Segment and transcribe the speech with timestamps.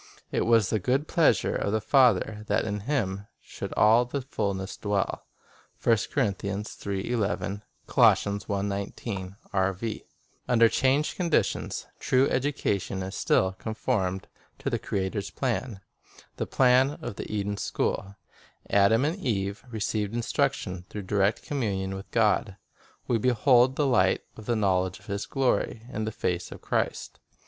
[0.31, 4.75] "It was the good pleasure of the Father that in Him should all the fulness
[4.75, 5.27] dwell."
[5.83, 6.65] 1 Under
[10.69, 14.27] changed conditions, true education is still conformed
[14.57, 15.81] to the Creator's plan,
[16.37, 18.15] the plan of the Eden school.
[18.71, 22.57] Adam and Eve received instruction through direct communion with God;
[23.07, 27.19] we behold "the light of the knowledge of His glory" in the face of Christ.